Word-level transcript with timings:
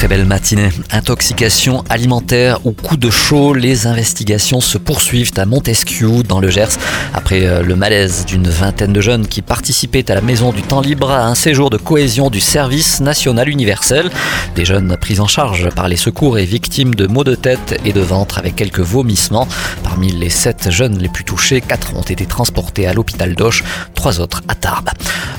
Très 0.00 0.08
belle 0.08 0.24
matinée. 0.24 0.70
Intoxication 0.92 1.84
alimentaire 1.90 2.64
ou 2.64 2.72
coup 2.72 2.96
de 2.96 3.10
chaud, 3.10 3.52
les 3.52 3.86
investigations 3.86 4.62
se 4.62 4.78
poursuivent 4.78 5.32
à 5.36 5.44
Montesquieu 5.44 6.22
dans 6.22 6.40
le 6.40 6.48
Gers 6.48 6.78
après 7.12 7.44
euh, 7.44 7.62
le 7.62 7.76
malaise 7.76 8.24
d'une 8.24 8.48
vingtaine 8.48 8.94
de 8.94 9.02
jeunes 9.02 9.26
qui 9.26 9.42
participaient 9.42 10.10
à 10.10 10.14
la 10.14 10.22
maison 10.22 10.52
du 10.52 10.62
temps 10.62 10.80
libre 10.80 11.10
à 11.10 11.26
un 11.26 11.34
séjour 11.34 11.68
de 11.68 11.76
cohésion 11.76 12.30
du 12.30 12.40
service 12.40 13.02
national 13.02 13.50
universel. 13.50 14.10
Des 14.56 14.64
jeunes 14.64 14.96
pris 14.98 15.20
en 15.20 15.26
charge 15.26 15.68
par 15.68 15.86
les 15.86 15.98
secours 15.98 16.38
et 16.38 16.46
victimes 16.46 16.94
de 16.94 17.06
maux 17.06 17.22
de 17.22 17.34
tête 17.34 17.78
et 17.84 17.92
de 17.92 18.00
ventre 18.00 18.38
avec 18.38 18.56
quelques 18.56 18.80
vomissements. 18.80 19.48
Parmi 19.82 20.12
les 20.12 20.30
sept 20.30 20.70
jeunes 20.70 20.96
les 20.96 21.10
plus 21.10 21.24
touchés, 21.24 21.60
quatre 21.60 21.94
ont 21.94 22.00
été 22.00 22.24
transportés 22.24 22.86
à 22.86 22.94
l'hôpital 22.94 23.34
d'Auch, 23.34 23.64
trois 23.94 24.18
autres 24.18 24.40
à 24.48 24.54
Tarbes. 24.54 24.88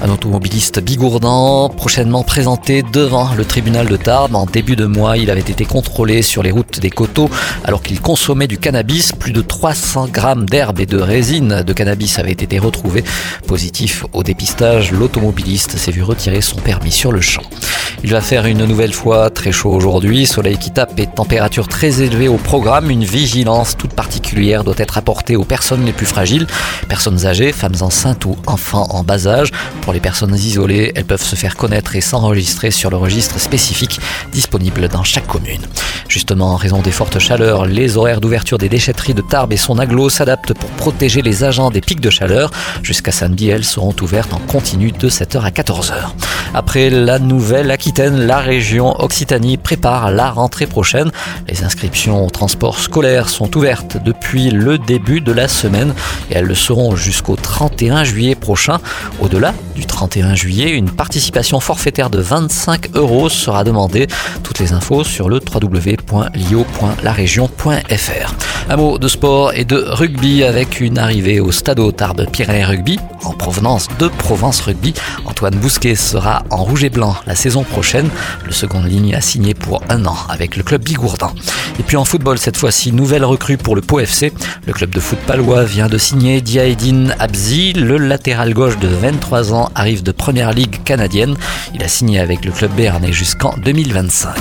Un 0.03 0.09
automobiliste 0.09 0.79
bigourdant 0.79 1.69
prochainement 1.69 2.23
présenté 2.23 2.83
devant 2.83 3.33
le 3.35 3.43
tribunal 3.43 3.87
de 3.87 3.97
Tarbes 3.97 4.35
début 4.51 4.75
de 4.75 4.85
mois, 4.85 5.17
il 5.17 5.29
avait 5.29 5.39
été 5.39 5.65
contrôlé 5.65 6.21
sur 6.21 6.43
les 6.43 6.51
routes 6.51 6.79
des 6.79 6.89
coteaux 6.89 7.29
alors 7.63 7.81
qu'il 7.81 8.01
consommait 8.01 8.47
du 8.47 8.57
cannabis. 8.57 9.11
Plus 9.13 9.31
de 9.31 9.41
300 9.41 10.07
grammes 10.07 10.45
d'herbe 10.45 10.79
et 10.79 10.85
de 10.85 10.97
résine 10.97 11.63
de 11.63 11.73
cannabis 11.73 12.19
avaient 12.19 12.31
été 12.31 12.59
retrouvés. 12.59 13.03
Positif 13.47 14.05
au 14.13 14.23
dépistage, 14.23 14.91
l'automobiliste 14.91 15.77
s'est 15.77 15.91
vu 15.91 16.03
retirer 16.03 16.41
son 16.41 16.57
permis 16.57 16.91
sur 16.91 17.11
le 17.11 17.21
champ. 17.21 17.43
Il 18.03 18.09
va 18.09 18.21
faire 18.21 18.47
une 18.47 18.65
nouvelle 18.65 18.93
fois 18.93 19.29
très 19.29 19.51
chaud 19.51 19.69
aujourd'hui, 19.69 20.25
soleil 20.25 20.57
qui 20.57 20.71
tape 20.71 20.97
et 20.97 21.05
température 21.05 21.67
très 21.67 22.01
élevée 22.01 22.27
au 22.27 22.37
programme. 22.37 22.89
Une 22.89 23.03
vigilance 23.03 23.77
toute 23.77 23.93
particulière 23.93 24.63
doit 24.63 24.73
être 24.77 24.97
apportée 24.97 25.35
aux 25.35 25.43
personnes 25.43 25.85
les 25.85 25.93
plus 25.93 26.07
fragiles, 26.07 26.47
personnes 26.89 27.27
âgées, 27.27 27.51
femmes 27.51 27.75
enceintes 27.81 28.25
ou 28.25 28.35
enfants 28.47 28.87
en 28.89 29.03
bas 29.03 29.27
âge. 29.27 29.51
Pour 29.81 29.93
les 29.93 29.99
personnes 29.99 30.33
isolées, 30.33 30.91
elles 30.95 31.05
peuvent 31.05 31.21
se 31.21 31.35
faire 31.35 31.55
connaître 31.55 31.95
et 31.95 32.01
s'enregistrer 32.01 32.71
sur 32.71 32.89
le 32.89 32.97
registre 32.97 33.39
spécifique 33.39 33.99
disponible 34.31 34.87
dans 34.87 35.03
chaque 35.03 35.27
commune. 35.27 35.61
Justement, 36.11 36.51
en 36.51 36.55
raison 36.57 36.81
des 36.81 36.91
fortes 36.91 37.19
chaleurs, 37.19 37.65
les 37.65 37.95
horaires 37.95 38.19
d'ouverture 38.19 38.57
des 38.57 38.67
déchetteries 38.67 39.13
de 39.13 39.21
Tarbes 39.21 39.53
et 39.53 39.57
son 39.57 39.79
aglo 39.79 40.09
s'adaptent 40.09 40.53
pour 40.53 40.69
protéger 40.71 41.21
les 41.21 41.45
agents 41.45 41.71
des 41.71 41.79
pics 41.79 42.01
de 42.01 42.09
chaleur. 42.09 42.51
Jusqu'à 42.83 43.13
samedi, 43.13 43.47
elles 43.47 43.63
seront 43.63 43.95
ouvertes 44.01 44.33
en 44.33 44.39
continu 44.39 44.91
de 44.91 45.09
7h 45.09 45.39
à 45.39 45.51
14h. 45.51 45.93
Après 46.53 46.89
la 46.89 47.17
Nouvelle-Aquitaine, 47.17 48.27
la 48.27 48.39
région 48.39 48.93
Occitanie 49.01 49.55
prépare 49.55 50.11
la 50.11 50.29
rentrée 50.29 50.67
prochaine. 50.67 51.11
Les 51.47 51.63
inscriptions 51.63 52.25
au 52.25 52.29
transport 52.29 52.77
scolaire 52.77 53.29
sont 53.29 53.55
ouvertes 53.55 53.95
depuis 54.03 54.49
le 54.51 54.77
début 54.77 55.21
de 55.21 55.31
la 55.31 55.47
semaine 55.47 55.93
et 56.29 56.33
elles 56.33 56.45
le 56.45 56.55
seront 56.55 56.97
jusqu'au 56.97 57.37
31 57.37 58.03
juillet 58.03 58.35
prochain. 58.35 58.79
Au-delà 59.21 59.53
du 59.77 59.85
31 59.85 60.35
juillet, 60.35 60.71
une 60.71 60.89
participation 60.89 61.61
forfaitaire 61.61 62.09
de 62.09 62.19
25 62.19 62.95
euros 62.95 63.29
sera 63.29 63.63
demandée. 63.63 64.07
Toutes 64.43 64.59
les 64.59 64.73
infos 64.73 65.05
sur 65.05 65.29
le 65.29 65.39
www.lio.larégion.fr. 66.09 68.35
Un 68.69 68.77
mot 68.77 68.97
de 68.97 69.07
sport 69.07 69.53
et 69.53 69.65
de 69.65 69.77
rugby 69.77 70.43
avec 70.43 70.79
une 70.79 70.97
arrivée 70.97 71.39
au 71.39 71.51
Stade 71.51 71.95
Tarbes 71.95 72.25
Pyrénées 72.31 72.65
Rugby 72.65 72.99
en 73.23 73.33
provenance 73.33 73.87
de 73.99 74.07
Provence 74.07 74.61
Rugby. 74.61 74.93
Antoine 75.25 75.55
Bousquet 75.55 75.95
sera 75.95 76.43
en 76.49 76.63
rouge 76.63 76.83
et 76.83 76.89
blanc 76.89 77.15
la 77.27 77.35
saison 77.35 77.63
prochaine. 77.63 78.09
Le 78.45 78.51
second 78.51 78.83
ligne 78.83 79.15
a 79.15 79.21
signé 79.21 79.53
pour 79.53 79.81
un 79.89 80.05
an 80.05 80.15
avec 80.29 80.57
le 80.57 80.63
club 80.63 80.83
bigourdin. 80.83 81.31
Et 81.79 81.83
puis 81.83 81.97
en 81.97 82.05
football, 82.05 82.37
cette 82.37 82.57
fois-ci, 82.57 82.91
nouvelle 82.91 83.25
recrue 83.25 83.57
pour 83.57 83.75
le 83.75 83.81
Pau 83.81 83.99
FC. 83.99 84.31
Le 84.65 84.73
club 84.73 84.91
de 84.91 84.99
foot 84.99 85.19
palois 85.19 85.63
vient 85.63 85.87
de 85.87 85.97
signer 85.97 86.41
Diaedine 86.41 87.15
Abzi. 87.19 87.73
Le 87.73 87.97
latéral 87.97 88.53
gauche 88.53 88.77
de 88.79 88.87
23 88.87 89.53
ans 89.53 89.69
arrive 89.75 90.03
de 90.03 90.11
première 90.11 90.53
ligue 90.53 90.83
canadienne. 90.83 91.35
Il 91.73 91.83
a 91.83 91.87
signé 91.87 92.19
avec 92.19 92.45
le 92.45 92.51
club 92.51 92.71
béarnais 92.71 93.13
jusqu'en 93.13 93.55
2025. 93.57 94.31